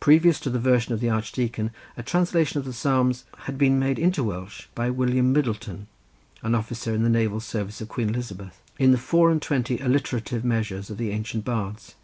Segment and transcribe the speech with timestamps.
[0.00, 3.96] Previous to the version of the Archdeacon a translation of the Psalms had been made
[3.96, 5.86] into Welsh by William Middleton,
[6.42, 10.44] an officer in the naval service of Queen Elizabeth, in the four and twenty alliterative
[10.44, 11.94] measures of the ancient bards.